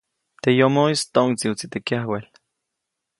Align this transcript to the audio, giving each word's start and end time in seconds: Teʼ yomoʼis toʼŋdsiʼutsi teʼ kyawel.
Teʼ 0.41 0.55
yomoʼis 0.59 1.01
toʼŋdsiʼutsi 1.13 1.65
teʼ 1.71 1.85
kyawel. 1.87 2.25